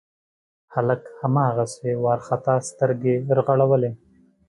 [0.73, 3.91] هلک هماغسې وارخطا سترګې رغړولې.